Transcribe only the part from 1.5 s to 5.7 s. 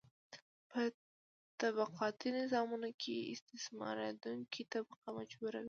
طبقاتي نظامونو کې استثماریدونکې طبقه مجبوره وي.